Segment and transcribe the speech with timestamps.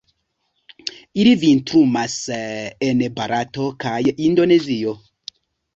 [1.23, 2.17] Ili vintrumas
[2.89, 3.97] en Barato kaj
[4.31, 5.01] Indonezio.